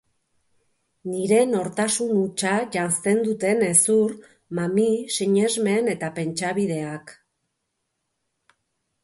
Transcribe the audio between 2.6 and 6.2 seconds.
janzten duten hezur, mami, sinesmen eta